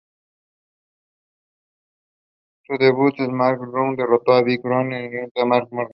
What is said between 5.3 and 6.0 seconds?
de Matt Morgan.